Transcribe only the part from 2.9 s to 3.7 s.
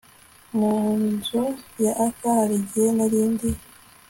nari ndi